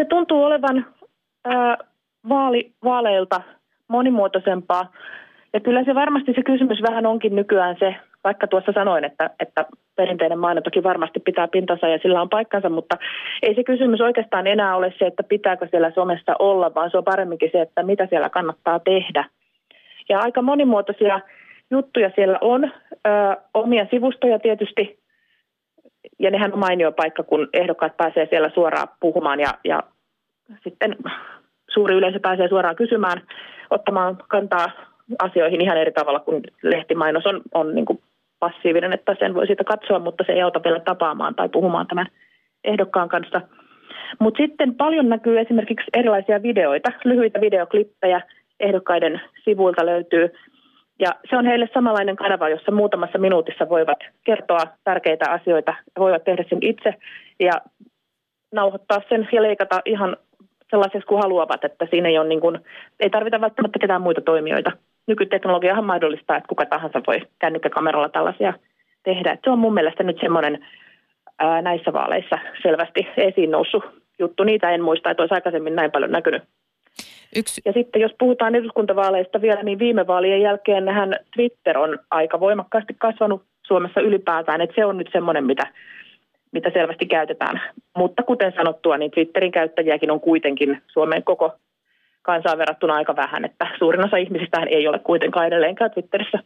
Se 0.00 0.04
tuntuu 0.04 0.44
olevan 0.44 0.86
ää, 1.44 1.78
vaali, 2.28 2.72
vaaleilta 2.84 3.40
monimuotoisempaa. 3.88 4.92
Ja 5.52 5.60
kyllä 5.60 5.84
se 5.84 5.94
varmasti 5.94 6.32
se 6.34 6.42
kysymys 6.42 6.82
vähän 6.82 7.06
onkin 7.06 7.36
nykyään 7.36 7.76
se, 7.78 7.96
vaikka 8.24 8.46
tuossa 8.46 8.72
sanoin, 8.72 9.04
että, 9.04 9.30
että 9.40 9.66
perinteinen 9.96 10.38
mainontakin 10.38 10.82
varmasti 10.82 11.20
pitää 11.20 11.48
pintansa 11.48 11.88
ja 11.88 11.98
sillä 12.02 12.22
on 12.22 12.28
paikkansa, 12.28 12.68
mutta 12.68 12.96
ei 13.42 13.54
se 13.54 13.64
kysymys 13.64 14.00
oikeastaan 14.00 14.46
enää 14.46 14.76
ole 14.76 14.94
se, 14.98 15.06
että 15.06 15.22
pitääkö 15.22 15.68
siellä 15.70 15.90
somessa 15.90 16.36
olla, 16.38 16.74
vaan 16.74 16.90
se 16.90 16.98
on 16.98 17.04
paremminkin 17.04 17.50
se, 17.52 17.60
että 17.60 17.82
mitä 17.82 18.06
siellä 18.06 18.28
kannattaa 18.28 18.78
tehdä. 18.78 19.24
Ja 20.08 20.20
aika 20.20 20.42
monimuotoisia 20.42 21.20
juttuja 21.70 22.10
siellä 22.14 22.38
on, 22.40 22.64
ö, 22.64 22.70
omia 23.54 23.86
sivustoja 23.90 24.38
tietysti, 24.38 24.99
ja 26.20 26.30
nehän 26.30 26.52
on 26.52 26.58
mainio 26.58 26.92
paikka, 26.92 27.22
kun 27.22 27.48
ehdokkaat 27.52 27.96
pääsee 27.96 28.26
siellä 28.30 28.50
suoraan 28.54 28.88
puhumaan 29.00 29.40
ja, 29.40 29.54
ja 29.64 29.82
sitten 30.64 30.96
suuri 31.70 31.94
yleisö 31.94 32.20
pääsee 32.20 32.48
suoraan 32.48 32.76
kysymään, 32.76 33.22
ottamaan 33.70 34.18
kantaa 34.28 34.66
asioihin 35.18 35.60
ihan 35.60 35.78
eri 35.78 35.92
tavalla 35.92 36.20
kuin 36.20 36.42
lehtimainos 36.62 37.26
on, 37.26 37.40
on 37.54 37.74
niin 37.74 37.86
kuin 37.86 38.00
passiivinen, 38.38 38.92
että 38.92 39.16
sen 39.18 39.34
voi 39.34 39.46
siitä 39.46 39.64
katsoa, 39.64 39.98
mutta 39.98 40.24
se 40.26 40.32
ei 40.32 40.42
auta 40.42 40.60
vielä 40.64 40.80
tapaamaan 40.80 41.34
tai 41.34 41.48
puhumaan 41.48 41.86
tämän 41.86 42.06
ehdokkaan 42.64 43.08
kanssa. 43.08 43.40
Mutta 44.18 44.42
sitten 44.42 44.74
paljon 44.74 45.08
näkyy 45.08 45.38
esimerkiksi 45.38 45.90
erilaisia 45.94 46.42
videoita, 46.42 46.92
lyhyitä 47.04 47.40
videoklippejä 47.40 48.20
ehdokkaiden 48.60 49.20
sivuilta 49.44 49.86
löytyy. 49.86 50.30
Ja 51.00 51.14
se 51.30 51.36
on 51.36 51.46
heille 51.46 51.68
samanlainen 51.74 52.16
kanava, 52.16 52.48
jossa 52.48 52.72
muutamassa 52.72 53.18
minuutissa 53.18 53.68
voivat 53.68 53.98
kertoa 54.24 54.62
tärkeitä 54.84 55.30
asioita 55.30 55.74
voivat 55.98 56.24
tehdä 56.24 56.44
sen 56.48 56.58
itse 56.62 56.94
ja 57.40 57.52
nauhoittaa 58.52 59.02
sen 59.08 59.28
ja 59.32 59.42
leikata 59.42 59.80
ihan 59.84 60.16
sellaiseksi 60.70 61.06
kuin 61.06 61.22
haluavat, 61.22 61.64
että 61.64 61.86
siinä 61.90 62.08
ei, 62.08 62.18
ole 62.18 62.28
niin 62.28 62.40
kuin, 62.40 62.58
ei 63.00 63.10
tarvita 63.10 63.40
välttämättä 63.40 63.78
ketään 63.78 64.02
muita 64.02 64.20
toimijoita 64.20 64.72
nykyteknologiahan 65.06 65.84
mahdollistaa, 65.84 66.36
että 66.36 66.48
kuka 66.48 66.66
tahansa 66.66 67.00
voi 67.06 67.20
kännykkäkameralla 67.38 68.08
tällaisia 68.08 68.52
tehdä. 69.02 69.32
Että 69.32 69.44
se 69.44 69.50
on 69.50 69.58
mun 69.58 69.74
mielestä 69.74 70.02
nyt 70.02 70.20
semmoinen 70.20 70.66
näissä 71.62 71.92
vaaleissa 71.92 72.38
selvästi 72.62 73.08
esiin 73.16 73.50
noussut 73.50 73.84
juttu. 74.18 74.44
Niitä 74.44 74.70
en 74.70 74.82
muista, 74.82 75.10
että 75.10 75.22
olisi 75.22 75.34
aikaisemmin 75.34 75.76
näin 75.76 75.90
paljon 75.90 76.10
näkynyt. 76.10 76.42
Yksi. 77.36 77.60
Ja 77.64 77.72
sitten 77.72 78.02
jos 78.02 78.12
puhutaan 78.18 78.54
eduskuntavaaleista 78.54 79.40
vielä, 79.40 79.62
niin 79.62 79.78
viime 79.78 80.06
vaalien 80.06 80.40
jälkeen 80.40 80.84
nähän 80.84 81.16
Twitter 81.34 81.78
on 81.78 81.98
aika 82.10 82.40
voimakkaasti 82.40 82.94
kasvanut 82.98 83.42
Suomessa 83.66 84.00
ylipäätään, 84.00 84.60
että 84.60 84.74
se 84.74 84.84
on 84.84 84.98
nyt 84.98 85.08
semmoinen, 85.12 85.44
mitä, 85.44 85.66
mitä 86.52 86.70
selvästi 86.70 87.06
käytetään. 87.06 87.60
Mutta 87.96 88.22
kuten 88.22 88.52
sanottua, 88.56 88.98
niin 88.98 89.10
Twitterin 89.10 89.52
käyttäjiäkin 89.52 90.10
on 90.10 90.20
kuitenkin 90.20 90.82
Suomen 90.92 91.24
koko 91.24 91.52
kansaan 92.22 92.58
verrattuna 92.58 92.94
aika 92.94 93.16
vähän, 93.16 93.44
että 93.44 93.66
suurin 93.78 94.04
osa 94.04 94.16
ihmisistä 94.16 94.62
ei 94.70 94.88
ole 94.88 94.98
kuitenkaan 94.98 95.46
edelleenkään 95.46 95.90
Twitterissä. 95.90 96.38